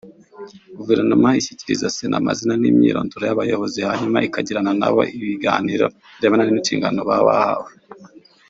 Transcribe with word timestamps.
Guverinoma 0.77 1.29
ishyikiriza 1.39 1.93
Sena 1.95 2.17
amazina 2.21 2.53
n’imyirondoro 2.57 3.23
y’abayobozi 3.25 3.79
hanyuma 3.87 4.25
ikagirana 4.27 4.71
nabo 4.79 5.01
ibiganiro 5.17 5.85
birebana 6.17 6.43
n’inshingano 6.45 6.99
baba 7.09 7.25
bahawe 7.29 7.71